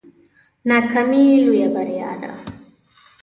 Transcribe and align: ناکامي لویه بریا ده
ناکامي 0.69 1.23
لویه 1.45 1.67
بریا 1.75 2.11
ده 2.21 2.31